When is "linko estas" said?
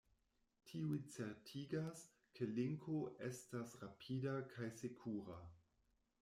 2.55-3.77